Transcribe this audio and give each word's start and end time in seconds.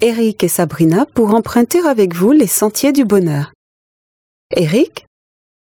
Eric 0.00 0.42
et 0.42 0.48
Sabrina 0.48 1.06
pour 1.06 1.34
emprunter 1.34 1.80
avec 1.86 2.14
vous 2.14 2.32
les 2.32 2.48
sentiers 2.48 2.92
du 2.92 3.04
bonheur. 3.04 3.52
Eric, 4.54 5.06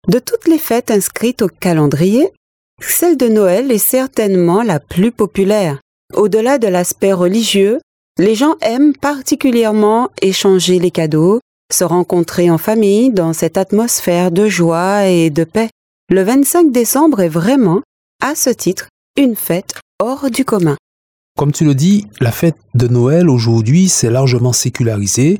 de 0.07 0.19
toutes 0.19 0.47
les 0.47 0.59
fêtes 0.59 0.91
inscrites 0.91 1.41
au 1.41 1.47
calendrier, 1.47 2.31
celle 2.79 3.17
de 3.17 3.27
Noël 3.27 3.71
est 3.71 3.79
certainement 3.79 4.61
la 4.61 4.79
plus 4.79 5.11
populaire. 5.11 5.79
Au-delà 6.13 6.57
de 6.57 6.67
l'aspect 6.67 7.11
religieux, 7.11 7.79
les 8.17 8.35
gens 8.35 8.55
aiment 8.61 8.95
particulièrement 8.95 10.09
échanger 10.21 10.79
les 10.79 10.91
cadeaux, 10.91 11.39
se 11.73 11.83
rencontrer 11.83 12.49
en 12.49 12.57
famille 12.57 13.09
dans 13.09 13.33
cette 13.33 13.57
atmosphère 13.57 14.31
de 14.31 14.47
joie 14.47 15.07
et 15.07 15.29
de 15.29 15.43
paix. 15.43 15.69
Le 16.09 16.23
25 16.23 16.71
décembre 16.71 17.21
est 17.21 17.29
vraiment, 17.29 17.81
à 18.23 18.35
ce 18.35 18.51
titre, 18.51 18.87
une 19.17 19.35
fête 19.35 19.73
hors 19.99 20.29
du 20.29 20.45
commun. 20.45 20.77
Comme 21.39 21.53
tu 21.53 21.63
le 21.63 21.73
dis, 21.73 22.05
la 22.19 22.33
fête 22.33 22.57
de 22.73 22.89
Noël 22.89 23.29
aujourd'hui 23.29 23.87
s'est 23.87 24.09
largement 24.09 24.51
sécularisée. 24.51 25.39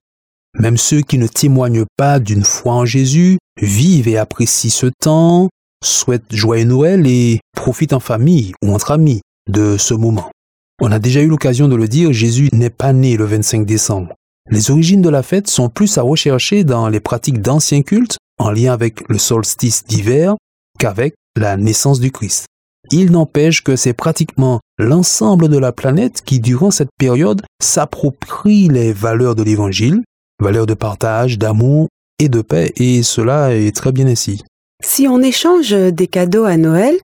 Même 0.58 0.78
ceux 0.78 1.02
qui 1.02 1.18
ne 1.18 1.28
témoignent 1.28 1.84
pas 1.98 2.20
d'une 2.20 2.46
foi 2.46 2.72
en 2.72 2.86
Jésus 2.86 3.38
vivent 3.62 4.08
et 4.08 4.18
apprécient 4.18 4.72
ce 4.72 4.86
temps, 4.86 5.50
souhaitent 5.84 6.34
joyeux 6.34 6.64
Noël 6.64 7.06
et 7.06 7.42
profitent 7.54 7.92
en 7.92 8.00
famille 8.00 8.54
ou 8.64 8.74
entre 8.74 8.92
amis 8.92 9.20
de 9.50 9.76
ce 9.76 9.94
moment. 9.94 10.32
On 10.80 10.90
a 10.94 11.00
déjà 11.00 11.20
eu 11.20 11.28
l'occasion 11.28 11.68
de 11.68 11.76
le 11.76 11.90
dire, 11.90 12.14
Jésus 12.14 12.48
n'est 12.54 12.70
pas 12.70 12.94
né 12.94 13.18
le 13.18 13.26
25 13.26 13.66
décembre. 13.66 14.14
Les 14.50 14.72
origines 14.72 15.02
de 15.02 15.10
la 15.10 15.22
fête 15.22 15.50
sont 15.50 15.68
plus 15.68 15.98
à 15.98 16.02
rechercher 16.02 16.64
dans 16.64 16.88
les 16.88 17.02
pratiques 17.02 17.42
d'anciens 17.42 17.82
cultes 17.82 18.16
en 18.38 18.52
lien 18.52 18.72
avec 18.72 19.02
le 19.10 19.18
solstice 19.18 19.84
d'hiver 19.84 20.38
qu'avec 20.80 21.16
la 21.36 21.58
naissance 21.58 22.00
du 22.00 22.10
Christ. 22.10 22.46
Il 22.92 23.12
n'empêche 23.12 23.64
que 23.64 23.76
c'est 23.76 23.94
pratiquement 23.94 24.60
l'ensemble 24.80 25.48
de 25.48 25.58
la 25.58 25.72
planète 25.72 26.22
qui, 26.26 26.40
durant 26.40 26.72
cette 26.72 26.90
période, 26.98 27.42
s'approprie 27.62 28.68
les 28.68 28.94
valeurs 28.94 29.36
de 29.36 29.44
l'Évangile, 29.44 30.02
valeurs 30.42 30.66
de 30.66 30.74
partage, 30.74 31.38
d'amour 31.38 31.88
et 32.18 32.30
de 32.30 32.42
paix, 32.42 32.74
et 32.78 33.04
cela 33.04 33.56
est 33.56 33.76
très 33.76 33.92
bien 33.92 34.08
ainsi. 34.08 34.44
Si 34.84 35.08
on 35.08 35.22
échange 35.22 35.72
des 35.72 36.08
cadeaux 36.08 36.46
à 36.46 36.58
Noël, 36.58 36.96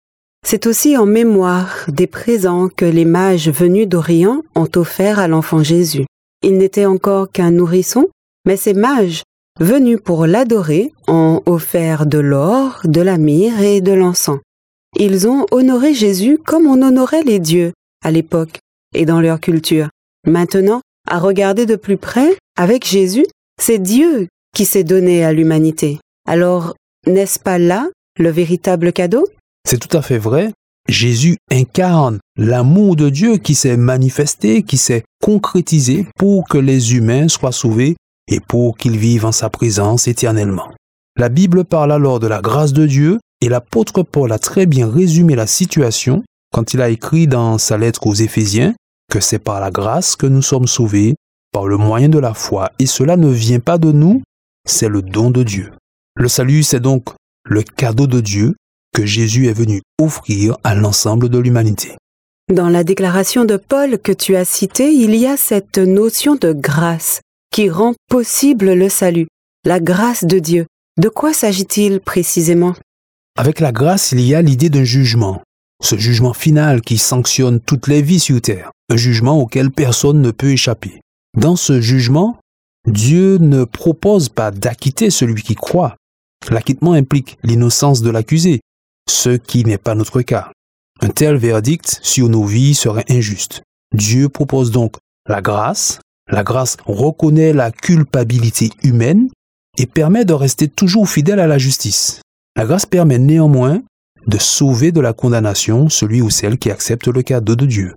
c'est 0.45 0.67
aussi 0.67 0.97
en 0.97 1.05
mémoire 1.05 1.85
des 1.87 2.07
présents 2.07 2.69
que 2.69 2.85
les 2.85 3.05
mages 3.05 3.49
venus 3.49 3.87
d'Orient 3.87 4.41
ont 4.55 4.69
offerts 4.75 5.19
à 5.19 5.27
l'enfant 5.27 5.63
Jésus. 5.63 6.05
Il 6.43 6.57
n'était 6.57 6.85
encore 6.85 7.31
qu'un 7.31 7.51
nourrisson, 7.51 8.07
mais 8.45 8.57
ces 8.57 8.73
mages, 8.73 9.23
venus 9.59 9.99
pour 10.03 10.27
l'adorer, 10.27 10.93
ont 11.07 11.41
offert 11.45 12.05
de 12.05 12.19
l'or, 12.19 12.81
de 12.83 13.01
la 13.01 13.17
myrrhe 13.17 13.61
et 13.61 13.81
de 13.81 13.93
l'encens. 13.93 14.39
Ils 14.97 15.27
ont 15.27 15.45
honoré 15.51 15.93
Jésus 15.93 16.37
comme 16.37 16.67
on 16.67 16.81
honorait 16.81 17.23
les 17.23 17.39
dieux 17.39 17.73
à 18.01 18.11
l'époque 18.11 18.59
et 18.93 19.05
dans 19.05 19.19
leur 19.19 19.41
culture. 19.41 19.89
Maintenant, 20.25 20.79
à 21.05 21.19
regarder 21.19 21.65
de 21.65 21.75
plus 21.75 21.97
près, 21.97 22.37
avec 22.57 22.87
Jésus, 22.87 23.25
c'est 23.61 23.79
Dieu 23.79 24.29
qui 24.55 24.63
s'est 24.63 24.85
donné 24.85 25.25
à 25.25 25.33
l'humanité. 25.33 25.99
Alors, 26.25 26.75
n'est-ce 27.05 27.39
pas 27.39 27.57
là 27.57 27.89
le 28.17 28.29
véritable 28.29 28.93
cadeau? 28.93 29.27
C'est 29.67 29.79
tout 29.79 29.95
à 29.97 30.01
fait 30.01 30.17
vrai. 30.17 30.53
Jésus 30.87 31.35
incarne 31.51 32.19
l'amour 32.37 32.95
de 32.95 33.09
Dieu 33.09 33.35
qui 33.35 33.53
s'est 33.53 33.75
manifesté, 33.75 34.63
qui 34.63 34.77
s'est 34.77 35.03
concrétisé 35.21 36.07
pour 36.17 36.47
que 36.47 36.57
les 36.57 36.95
humains 36.95 37.27
soient 37.27 37.51
sauvés 37.51 37.97
et 38.29 38.39
pour 38.39 38.77
qu'ils 38.77 38.97
vivent 38.97 39.25
en 39.25 39.33
sa 39.33 39.49
présence 39.49 40.07
éternellement. 40.07 40.71
La 41.17 41.27
Bible 41.27 41.65
parle 41.65 41.91
alors 41.91 42.19
de 42.19 42.27
la 42.27 42.41
grâce 42.41 42.71
de 42.71 42.85
Dieu 42.85 43.19
et 43.41 43.49
l'apôtre 43.49 44.03
Paul 44.03 44.31
a 44.31 44.39
très 44.39 44.65
bien 44.65 44.89
résumé 44.89 45.35
la 45.35 45.47
situation 45.47 46.23
quand 46.51 46.73
il 46.73 46.81
a 46.81 46.89
écrit 46.89 47.27
dans 47.27 47.57
sa 47.57 47.77
lettre 47.77 48.07
aux 48.07 48.13
Éphésiens 48.13 48.73
que 49.11 49.19
c'est 49.19 49.39
par 49.39 49.59
la 49.59 49.71
grâce 49.71 50.15
que 50.15 50.25
nous 50.25 50.41
sommes 50.41 50.67
sauvés, 50.67 51.15
par 51.51 51.67
le 51.67 51.77
moyen 51.77 52.09
de 52.09 52.19
la 52.19 52.33
foi, 52.33 52.71
et 52.79 52.85
cela 52.85 53.17
ne 53.17 53.29
vient 53.29 53.59
pas 53.59 53.77
de 53.77 53.91
nous, 53.91 54.21
c'est 54.67 54.89
le 54.89 55.01
don 55.01 55.31
de 55.31 55.43
Dieu. 55.43 55.71
Le 56.15 56.27
salut, 56.27 56.63
c'est 56.63 56.79
donc 56.79 57.09
le 57.45 57.61
cadeau 57.61 58.07
de 58.07 58.19
Dieu 58.19 58.55
que 58.93 59.05
Jésus 59.05 59.47
est 59.47 59.53
venu 59.53 59.81
offrir 60.01 60.57
à 60.63 60.73
l'ensemble 60.75 61.29
de 61.29 61.37
l'humanité. 61.37 61.95
Dans 62.53 62.69
la 62.69 62.83
déclaration 62.83 63.43
de 63.43 63.57
Paul 63.57 63.99
que 63.99 64.11
tu 64.11 64.35
as 64.35 64.45
citée, 64.45 64.91
il 64.91 65.15
y 65.15 65.27
a 65.27 65.35
cette 65.35 65.77
notion 65.77 66.35
de 66.35 66.53
grâce 66.53 67.21
qui 67.51 67.69
rend 67.69 67.93
possible 68.09 68.73
le 68.73 68.89
salut, 68.89 69.27
la 69.65 69.79
grâce 69.79 70.23
de 70.23 70.39
Dieu. 70.39 70.65
De 70.97 71.09
quoi 71.09 71.33
s'agit-il 71.33 71.99
précisément? 71.99 72.75
Avec 73.37 73.59
la 73.59 73.73
grâce, 73.73 74.13
il 74.13 74.21
y 74.21 74.33
a 74.33 74.41
l'idée 74.41 74.69
d'un 74.69 74.85
jugement, 74.85 75.41
ce 75.83 75.97
jugement 75.97 76.33
final 76.33 76.79
qui 76.79 76.97
sanctionne 76.97 77.59
toutes 77.59 77.87
les 77.87 78.01
vies 78.01 78.21
sur 78.21 78.39
terre, 78.39 78.71
un 78.89 78.95
jugement 78.95 79.37
auquel 79.37 79.71
personne 79.71 80.21
ne 80.21 80.31
peut 80.31 80.51
échapper. 80.51 81.01
Dans 81.37 81.57
ce 81.57 81.81
jugement, 81.81 82.39
Dieu 82.87 83.37
ne 83.37 83.65
propose 83.65 84.29
pas 84.29 84.51
d'acquitter 84.51 85.09
celui 85.09 85.43
qui 85.43 85.55
croit. 85.55 85.97
L'acquittement 86.49 86.93
implique 86.93 87.37
l'innocence 87.43 88.01
de 88.01 88.09
l'accusé, 88.09 88.61
ce 89.09 89.31
qui 89.31 89.65
n'est 89.65 89.77
pas 89.77 89.95
notre 89.95 90.21
cas. 90.21 90.51
Un 91.01 91.09
tel 91.09 91.35
verdict 91.35 91.99
sur 92.03 92.29
nos 92.29 92.45
vies 92.45 92.73
serait 92.73 93.05
injuste. 93.09 93.63
Dieu 93.93 94.29
propose 94.29 94.71
donc 94.71 94.95
la 95.27 95.41
grâce. 95.41 95.99
La 96.31 96.43
grâce 96.43 96.77
reconnaît 96.85 97.51
la 97.51 97.71
culpabilité 97.71 98.69
humaine 98.81 99.29
et 99.77 99.87
permet 99.87 100.23
de 100.23 100.33
rester 100.33 100.69
toujours 100.69 101.09
fidèle 101.09 101.41
à 101.41 101.47
la 101.47 101.57
justice. 101.57 102.21
La 102.55 102.65
grâce 102.65 102.85
permet 102.85 103.19
néanmoins 103.19 103.81
de 104.27 104.37
sauver 104.37 104.91
de 104.91 105.01
la 105.01 105.13
condamnation 105.13 105.89
celui 105.89 106.21
ou 106.21 106.29
celle 106.29 106.57
qui 106.57 106.71
accepte 106.71 107.07
le 107.07 107.21
cadeau 107.21 107.55
de 107.55 107.65
Dieu. 107.65 107.95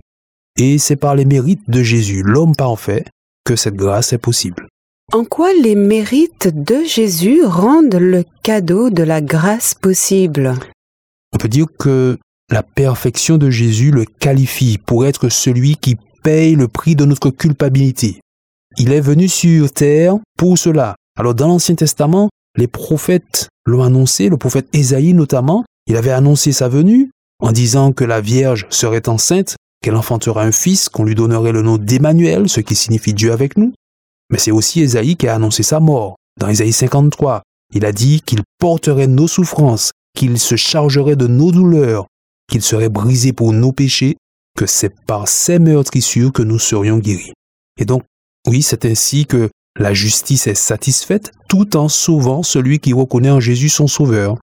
Et 0.57 0.77
c'est 0.77 0.97
par 0.97 1.15
les 1.15 1.25
mérites 1.25 1.69
de 1.69 1.81
Jésus, 1.81 2.21
l'homme 2.23 2.55
parfait, 2.55 3.05
que 3.45 3.55
cette 3.55 3.75
grâce 3.75 4.13
est 4.13 4.17
possible. 4.17 4.67
En 5.13 5.23
quoi 5.23 5.53
les 5.53 5.75
mérites 5.75 6.49
de 6.53 6.83
Jésus 6.85 7.43
rendent 7.43 7.95
le 7.95 8.23
cadeau 8.43 8.89
de 8.89 9.01
la 9.01 9.21
grâce 9.21 9.73
possible? 9.73 10.53
On 11.33 11.37
peut 11.37 11.47
dire 11.47 11.65
que 11.79 12.19
la 12.51 12.61
perfection 12.61 13.37
de 13.37 13.49
Jésus 13.49 13.91
le 13.91 14.05
qualifie 14.05 14.77
pour 14.77 15.05
être 15.05 15.29
celui 15.29 15.77
qui 15.77 15.97
paye 16.21 16.55
le 16.55 16.67
prix 16.67 16.95
de 16.95 17.05
notre 17.05 17.29
culpabilité. 17.29 18.19
Il 18.77 18.91
est 18.91 19.01
venu 19.01 19.27
sur 19.27 19.71
terre 19.71 20.17
pour 20.37 20.57
cela. 20.57 20.95
Alors 21.17 21.33
dans 21.33 21.47
l'Ancien 21.47 21.75
Testament, 21.75 22.29
les 22.59 22.67
prophètes 22.67 23.49
l'ont 23.65 23.83
annoncé, 23.83 24.29
le 24.29 24.37
prophète 24.37 24.67
Ésaïe 24.73 25.13
notamment, 25.13 25.63
il 25.87 25.95
avait 25.95 26.11
annoncé 26.11 26.51
sa 26.51 26.67
venue 26.67 27.09
en 27.39 27.51
disant 27.51 27.93
que 27.93 28.03
la 28.03 28.21
Vierge 28.21 28.67
serait 28.69 29.07
enceinte, 29.07 29.55
qu'elle 29.81 29.95
enfantera 29.95 30.43
un 30.43 30.51
fils, 30.51 30.89
qu'on 30.89 31.05
lui 31.05 31.15
donnerait 31.15 31.53
le 31.53 31.61
nom 31.61 31.77
d'Emmanuel, 31.77 32.49
ce 32.49 32.59
qui 32.59 32.75
signifie 32.75 33.13
Dieu 33.13 33.31
avec 33.31 33.57
nous. 33.57 33.73
Mais 34.29 34.37
c'est 34.37 34.51
aussi 34.51 34.81
Ésaïe 34.81 35.15
qui 35.15 35.27
a 35.27 35.35
annoncé 35.35 35.63
sa 35.63 35.79
mort. 35.79 36.17
Dans 36.39 36.49
Ésaïe 36.49 36.73
53, 36.73 37.41
il 37.73 37.85
a 37.85 37.93
dit 37.93 38.21
qu'il 38.21 38.41
porterait 38.59 39.07
nos 39.07 39.27
souffrances, 39.27 39.91
qu'il 40.13 40.37
se 40.37 40.57
chargerait 40.57 41.15
de 41.15 41.27
nos 41.27 41.51
douleurs, 41.51 42.07
qu'il 42.49 42.61
serait 42.61 42.89
brisé 42.89 43.31
pour 43.31 43.53
nos 43.53 43.71
péchés, 43.71 44.17
que 44.57 44.65
c'est 44.65 44.93
par 45.05 45.29
ses 45.29 45.59
meurtrissures 45.59 46.33
que 46.33 46.43
nous 46.43 46.59
serions 46.59 46.97
guéris. 46.97 47.33
Et 47.79 47.85
donc, 47.85 48.03
oui, 48.47 48.61
c'est 48.61 48.83
ainsi 48.85 49.25
que 49.25 49.49
la 49.79 49.93
justice 49.93 50.45
est 50.47 50.55
satisfaite 50.55 51.31
tout 51.47 51.77
en 51.77 51.87
sauvant 51.87 52.43
celui 52.43 52.79
qui 52.79 52.93
reconnaît 52.93 53.31
en 53.31 53.39
Jésus 53.39 53.69
son 53.69 53.87
sauveur. 53.87 54.37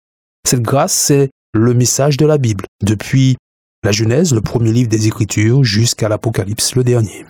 Cette 0.48 0.62
grâce, 0.62 0.94
c'est 0.94 1.30
le 1.54 1.74
message 1.74 2.16
de 2.16 2.26
la 2.26 2.38
Bible, 2.38 2.64
depuis 2.82 3.36
la 3.84 3.92
Genèse, 3.92 4.34
le 4.34 4.40
premier 4.40 4.72
livre 4.72 4.88
des 4.88 5.06
Écritures, 5.06 5.62
jusqu'à 5.62 6.08
l'Apocalypse, 6.08 6.74
le 6.74 6.84
dernier. 6.84 7.26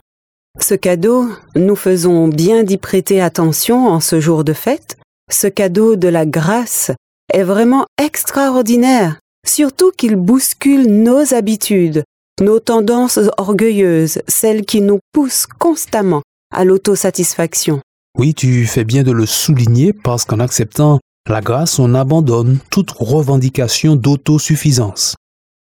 Ce 0.61 0.75
cadeau, 0.75 1.29
nous 1.55 1.77
faisons 1.77 2.29
bien 2.29 2.63
d'y 2.63 2.79
prêter 2.79 3.21
attention 3.21 3.89
en 3.89 4.01
ce 4.01 4.21
jour 4.21 4.45
de 4.45 4.53
fête. 4.53 4.97
Ce 5.31 5.49
cadeau 5.49 5.97
de 5.97 6.09
la 6.09 6.25
grâce 6.25 6.93
est 7.33 7.43
vraiment 7.43 7.87
extraordinaire, 8.03 9.19
surtout 9.47 9.91
qu'il 9.91 10.17
bouscule 10.17 10.87
nos 10.87 11.35
habitudes, 11.35 12.05
nos 12.41 12.61
tendances 12.61 13.19
orgueilleuses, 13.37 14.23
celles 14.29 14.65
qui 14.65 14.81
nous 14.81 15.01
poussent 15.13 15.47
constamment 15.47 16.23
à 16.55 16.65
l'autosatisfaction. 16.65 17.81
Oui, 18.19 18.33
tu 18.33 18.65
fais 18.67 18.85
bien 18.85 19.03
de 19.03 19.13
le 19.13 19.27
souligner 19.27 19.93
parce 19.93 20.25
qu'en 20.25 20.41
acceptant 20.41 21.01
la 21.29 21.43
grâce, 21.43 21.79
on 21.79 21.95
abandonne 21.95 22.59
toute 22.71 22.93
revendication 22.93 23.95
d'autosuffisance. 23.95 25.17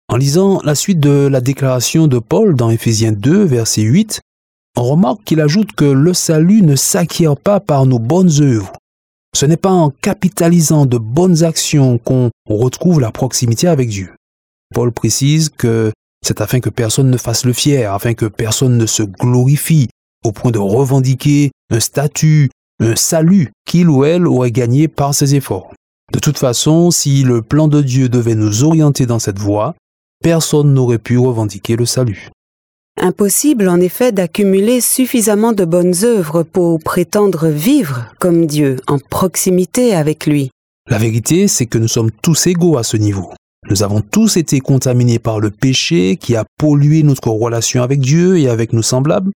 En 0.08 0.16
lisant 0.16 0.62
la 0.64 0.76
suite 0.76 1.02
de 1.02 1.28
la 1.28 1.42
déclaration 1.42 2.08
de 2.08 2.20
Paul 2.20 2.56
dans 2.56 2.70
Éphésiens 2.70 3.12
2, 3.12 3.44
verset 3.44 3.82
8, 3.82 4.22
on 4.78 4.84
remarque 4.84 5.24
qu'il 5.26 5.42
ajoute 5.42 5.74
que 5.74 5.84
le 5.84 6.14
salut 6.14 6.62
ne 6.62 6.78
s'acquiert 6.78 7.36
pas 7.36 7.60
par 7.60 7.86
nos 7.86 8.00
bonnes 8.00 8.42
œuvres. 8.42 8.72
Ce 9.36 9.46
n'est 9.46 9.58
pas 9.58 9.72
en 9.72 9.90
capitalisant 9.90 10.86
de 10.86 10.98
bonnes 10.98 11.44
actions 11.44 11.98
qu'on 11.98 12.30
retrouve 12.48 13.02
la 13.02 13.12
proximité 13.12 13.68
avec 13.68 13.90
Dieu. 13.90 14.14
Paul 14.74 14.94
précise 14.94 15.50
que 15.50 15.92
c'est 16.26 16.40
afin 16.40 16.62
que 16.62 16.70
personne 16.70 17.10
ne 17.10 17.18
fasse 17.18 17.44
le 17.44 17.52
fier, 17.52 17.92
afin 17.92 18.14
que 18.14 18.28
personne 18.28 18.78
ne 18.78 18.86
se 18.86 19.04
glorifie 19.04 19.90
au 20.26 20.32
point 20.32 20.52
de 20.52 20.60
revendiquer 20.60 21.52
un 21.70 21.80
statut, 21.80 22.50
un 22.80 22.96
salut 22.96 23.52
qu'il 23.66 23.90
ou 23.90 24.04
elle 24.04 24.28
aurait 24.28 24.52
gagné 24.52 24.88
par 24.88 25.14
ses 25.14 25.36
efforts. 25.36 25.74
De 26.14 26.20
toute 26.20 26.38
façon, 26.38 26.92
si 26.92 27.24
le 27.24 27.42
plan 27.42 27.68
de 27.68 27.82
Dieu 27.82 28.10
devait 28.10 28.36
nous 28.36 28.64
orienter 28.64 29.06
dans 29.06 29.20
cette 29.20 29.40
voie, 29.40 29.76
personne 30.22 30.74
n'aurait 30.74 31.00
pu 31.00 31.18
revendiquer 31.18 31.76
le 31.76 31.86
salut. 31.86 32.30
Impossible 32.98 33.68
en 33.68 33.82
effet 33.82 34.12
d'accumuler 34.12 34.80
suffisamment 34.80 35.52
de 35.52 35.66
bonnes 35.66 35.96
œuvres 36.04 36.44
pour 36.44 36.80
prétendre 36.80 37.48
vivre 37.48 38.06
comme 38.20 38.46
Dieu, 38.46 38.78
en 38.88 39.00
proximité 39.00 39.94
avec 39.94 40.26
lui. 40.26 40.50
La 40.90 40.98
vérité, 40.98 41.48
c'est 41.48 41.66
que 41.66 41.78
nous 41.78 41.88
sommes 41.88 42.12
tous 42.12 42.48
égaux 42.48 42.78
à 42.78 42.84
ce 42.84 42.96
niveau. 42.96 43.32
Nous 43.70 43.84
avons 43.84 44.02
tous 44.02 44.38
été 44.38 44.60
contaminés 44.60 45.20
par 45.20 45.40
le 45.40 45.50
péché 45.50 46.16
qui 46.16 46.36
a 46.36 46.46
pollué 46.58 47.02
notre 47.04 47.30
relation 47.30 47.82
avec 47.82 48.00
Dieu 48.00 48.38
et 48.38 48.48
avec 48.48 48.72
nos 48.72 48.84
semblables. 48.84 49.32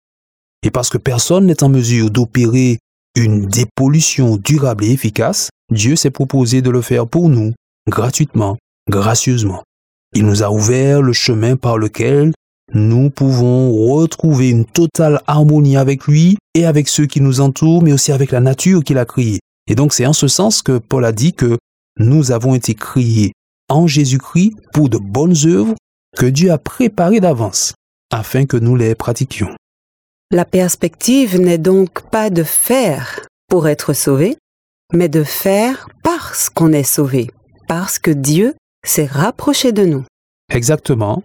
Et 0.62 0.70
parce 0.70 0.90
que 0.90 0.98
personne 0.98 1.46
n'est 1.46 1.62
en 1.62 1.68
mesure 1.68 2.10
d'opérer 2.10 2.78
une 3.16 3.46
dépollution 3.46 4.36
durable 4.36 4.84
et 4.84 4.92
efficace, 4.92 5.50
Dieu 5.70 5.96
s'est 5.96 6.10
proposé 6.10 6.62
de 6.62 6.70
le 6.70 6.82
faire 6.82 7.06
pour 7.06 7.28
nous, 7.28 7.54
gratuitement, 7.88 8.56
gracieusement. 8.88 9.62
Il 10.14 10.24
nous 10.24 10.42
a 10.42 10.50
ouvert 10.50 11.02
le 11.02 11.12
chemin 11.12 11.56
par 11.56 11.78
lequel 11.78 12.32
nous 12.74 13.10
pouvons 13.10 13.72
retrouver 13.72 14.50
une 14.50 14.64
totale 14.64 15.20
harmonie 15.26 15.76
avec 15.76 16.06
lui 16.06 16.36
et 16.54 16.66
avec 16.66 16.88
ceux 16.88 17.06
qui 17.06 17.20
nous 17.20 17.40
entourent, 17.40 17.82
mais 17.82 17.92
aussi 17.92 18.12
avec 18.12 18.30
la 18.30 18.40
nature 18.40 18.82
qu'il 18.82 18.98
a 18.98 19.04
créée. 19.04 19.40
Et 19.68 19.74
donc 19.74 19.92
c'est 19.92 20.06
en 20.06 20.12
ce 20.12 20.28
sens 20.28 20.62
que 20.62 20.78
Paul 20.78 21.04
a 21.04 21.12
dit 21.12 21.32
que 21.32 21.56
nous 21.98 22.30
avons 22.32 22.54
été 22.54 22.74
créés 22.74 23.32
en 23.68 23.86
Jésus-Christ 23.86 24.54
pour 24.72 24.88
de 24.88 24.98
bonnes 24.98 25.36
œuvres 25.46 25.74
que 26.16 26.26
Dieu 26.26 26.50
a 26.50 26.58
préparées 26.58 27.20
d'avance, 27.20 27.74
afin 28.10 28.46
que 28.46 28.56
nous 28.56 28.76
les 28.76 28.94
pratiquions. 28.94 29.54
La 30.30 30.44
perspective 30.44 31.40
n'est 31.40 31.56
donc 31.56 32.02
pas 32.10 32.28
de 32.28 32.42
faire 32.42 33.26
pour 33.48 33.66
être 33.66 33.94
sauvé, 33.94 34.36
mais 34.92 35.08
de 35.08 35.24
faire 35.24 35.88
parce 36.02 36.50
qu'on 36.50 36.74
est 36.74 36.82
sauvé, 36.82 37.30
parce 37.66 37.98
que 37.98 38.10
Dieu 38.10 38.54
s'est 38.84 39.06
rapproché 39.06 39.72
de 39.72 39.86
nous. 39.86 40.04
Exactement. 40.52 41.22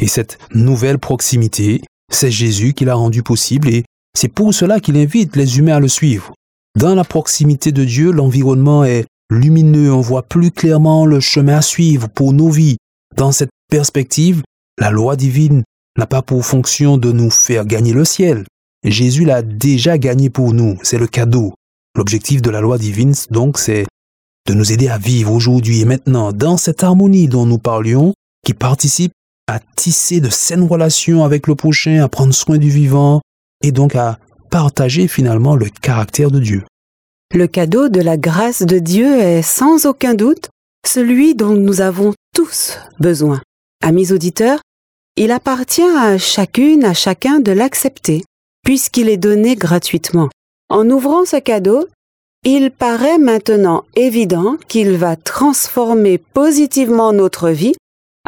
Et 0.00 0.06
cette 0.06 0.38
nouvelle 0.54 0.98
proximité, 0.98 1.82
c'est 2.10 2.30
Jésus 2.30 2.72
qui 2.72 2.86
l'a 2.86 2.94
rendue 2.94 3.22
possible 3.22 3.68
et 3.68 3.84
c'est 4.16 4.28
pour 4.28 4.54
cela 4.54 4.80
qu'il 4.80 4.96
invite 4.96 5.36
les 5.36 5.58
humains 5.58 5.76
à 5.76 5.80
le 5.80 5.88
suivre. 5.88 6.32
Dans 6.78 6.94
la 6.94 7.04
proximité 7.04 7.72
de 7.72 7.84
Dieu, 7.84 8.10
l'environnement 8.10 8.84
est 8.84 9.04
lumineux, 9.30 9.92
on 9.92 10.00
voit 10.00 10.22
plus 10.22 10.50
clairement 10.50 11.04
le 11.04 11.20
chemin 11.20 11.58
à 11.58 11.62
suivre 11.62 12.08
pour 12.08 12.32
nos 12.32 12.48
vies. 12.48 12.78
Dans 13.16 13.32
cette 13.32 13.50
perspective, 13.70 14.42
la 14.78 14.90
loi 14.90 15.16
divine 15.16 15.62
n'a 16.00 16.06
pas 16.06 16.22
pour 16.22 16.46
fonction 16.46 16.96
de 16.96 17.12
nous 17.12 17.30
faire 17.30 17.66
gagner 17.66 17.92
le 17.92 18.06
ciel. 18.06 18.46
Jésus 18.82 19.26
l'a 19.26 19.42
déjà 19.42 19.98
gagné 19.98 20.30
pour 20.30 20.54
nous, 20.54 20.78
c'est 20.82 20.96
le 20.96 21.06
cadeau. 21.06 21.52
L'objectif 21.94 22.40
de 22.40 22.48
la 22.48 22.62
loi 22.62 22.78
divine, 22.78 23.12
donc, 23.30 23.58
c'est 23.58 23.86
de 24.48 24.54
nous 24.54 24.72
aider 24.72 24.88
à 24.88 24.96
vivre 24.96 25.30
aujourd'hui 25.30 25.80
et 25.80 25.84
maintenant 25.84 26.32
dans 26.32 26.56
cette 26.56 26.82
harmonie 26.82 27.28
dont 27.28 27.44
nous 27.44 27.58
parlions, 27.58 28.14
qui 28.46 28.54
participe 28.54 29.12
à 29.46 29.60
tisser 29.76 30.20
de 30.20 30.30
saines 30.30 30.66
relations 30.66 31.22
avec 31.22 31.46
le 31.46 31.54
prochain, 31.54 32.02
à 32.02 32.08
prendre 32.08 32.32
soin 32.32 32.56
du 32.56 32.70
vivant, 32.70 33.20
et 33.62 33.70
donc 33.70 33.94
à 33.94 34.18
partager 34.48 35.06
finalement 35.06 35.54
le 35.54 35.66
caractère 35.66 36.30
de 36.30 36.40
Dieu. 36.40 36.64
Le 37.34 37.46
cadeau 37.46 37.90
de 37.90 38.00
la 38.00 38.16
grâce 38.16 38.62
de 38.62 38.78
Dieu 38.78 39.20
est 39.20 39.42
sans 39.42 39.84
aucun 39.84 40.14
doute 40.14 40.48
celui 40.86 41.34
dont 41.34 41.56
nous 41.56 41.82
avons 41.82 42.14
tous 42.34 42.78
besoin. 42.98 43.42
Amis 43.82 44.12
auditeurs, 44.12 44.60
il 45.20 45.32
appartient 45.32 45.82
à 45.82 46.16
chacune, 46.16 46.82
à 46.82 46.94
chacun 46.94 47.40
de 47.40 47.52
l'accepter, 47.52 48.24
puisqu'il 48.64 49.10
est 49.10 49.18
donné 49.18 49.54
gratuitement. 49.54 50.30
En 50.70 50.88
ouvrant 50.88 51.26
ce 51.26 51.36
cadeau, 51.36 51.86
il 52.42 52.70
paraît 52.70 53.18
maintenant 53.18 53.84
évident 53.96 54.56
qu'il 54.66 54.92
va 54.92 55.16
transformer 55.16 56.16
positivement 56.16 57.12
notre 57.12 57.50
vie 57.50 57.74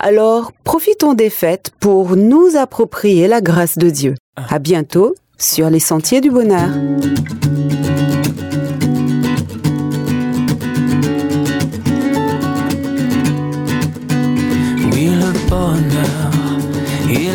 alors, 0.01 0.53
profitons 0.65 1.13
des 1.13 1.29
fêtes 1.29 1.71
pour 1.79 2.17
nous 2.17 2.57
approprier 2.57 3.29
la 3.29 3.43
grâce 3.43 3.77
de 3.77 3.91
Dieu. 3.91 4.15
À 4.37 4.59
bientôt 4.59 5.15
sur 5.37 5.69
les 5.69 5.81
sentiers 5.81 6.23
du 6.23 6.31
bonheur. 6.31 6.71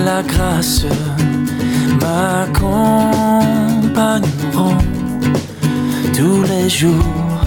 La 0.07 0.21
grâce 0.23 0.85
m'accompagneront 2.01 4.77
tous 6.17 6.41
les 6.51 6.67
jours, 6.69 7.39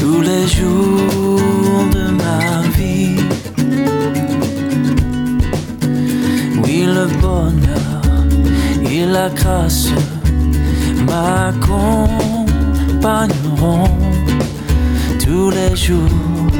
tous 0.00 0.20
les 0.30 0.44
jours 0.56 1.82
de 1.96 2.04
ma 2.22 2.40
vie. 2.76 3.16
le 6.98 7.06
bonheur 7.20 8.02
et 8.90 9.04
la 9.04 9.28
grâce 9.30 9.88
m'accompagneront 11.08 13.90
tous 15.24 15.48
les 15.50 15.74
jours, 15.74 16.50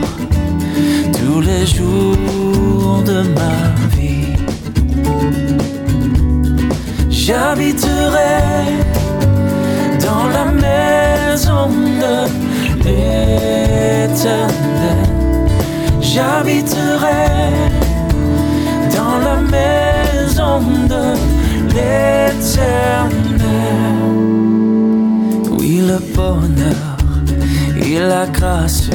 tous 1.19 1.41
les 1.41 1.67
jours 1.67 3.03
de 3.11 3.19
ma 3.37 3.55
vie. 3.75 3.86
J'habiterai 7.11 8.39
dans 10.01 10.27
la 10.29 10.47
maison 10.53 11.69
de 12.03 12.17
l'éternel. 12.85 14.57
J'habiterai 16.01 17.27
dans 18.97 19.19
la 19.29 19.37
maison 19.57 20.61
de 20.93 21.05
l'éternel. 21.75 23.17
Oui, 25.59 25.73
le 25.87 25.99
bonheur 26.15 26.97
et 27.85 27.99
la 27.99 28.27
grâce 28.27 28.89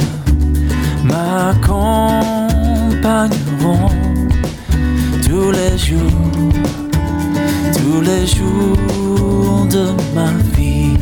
de 9.68 9.86
ma 10.14 10.30
vie. 10.56 10.96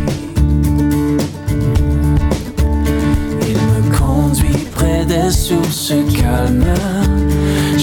Il 3.49 3.59
me 3.71 3.97
conduit 3.97 4.67
près 4.75 5.05
des 5.05 5.31
sources 5.31 5.95
calmes 6.15 6.75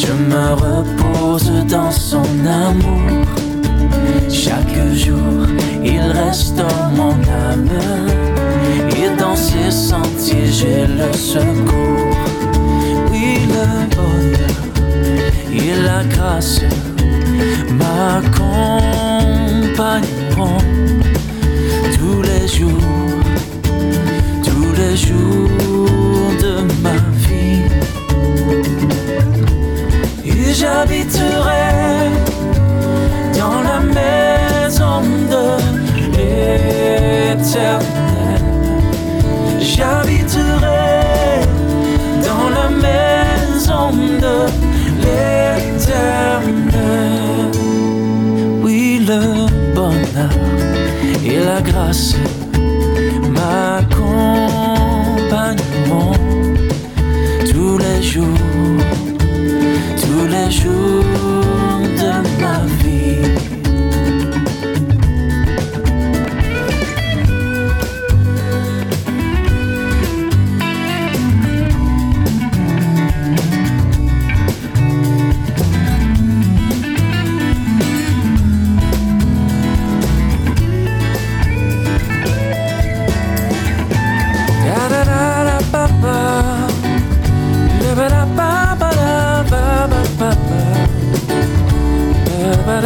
je 0.08 0.14
me 0.14 0.54
repose 0.54 1.52
dans 1.68 1.92
son 1.92 2.24
amour. 2.46 3.26
Chaque 4.30 4.78
jour, 4.94 5.48
il 5.84 6.00
restaure 6.00 6.92
mon 6.96 7.14
âme. 7.50 7.70
Et 8.96 9.10
dans 9.20 9.36
ses 9.36 9.72
sentiers, 9.72 10.52
j'ai 10.52 10.86
le 10.86 11.12
secours. 11.14 12.16
Oui, 13.12 13.40
le 13.56 13.96
bonheur 13.96 14.56
et 15.52 15.74
la 15.84 16.04
grâce 16.04 16.62
tous 21.98 22.22
les 22.22 22.48
jours, 22.48 22.72
tous 24.44 24.72
les 24.78 24.96
jours 24.96 26.30
de 26.42 26.62
ma 26.82 26.94
vie 27.26 27.78
j'habiterai 30.60 32.10
dans 33.38 33.62
la 33.62 33.80
maison 33.80 35.02
de 35.34 35.46
l'éternel. 36.16 37.82
J'habiterai 39.60 41.42
dans 42.28 42.50
la 42.50 42.70
maison 42.70 43.92
de 44.24 44.36
l'éternel. 45.02 46.27
Et 51.90 52.37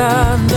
none 0.02 0.51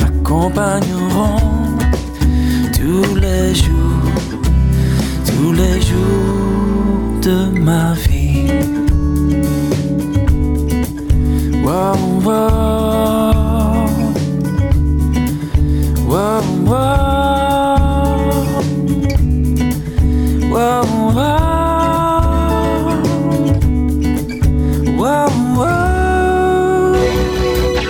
m'accompagneront 0.00 1.36
tous 2.74 3.14
les 3.16 3.54
jours, 3.54 4.12
tous 5.26 5.52
les 5.52 5.80
jours 5.80 6.19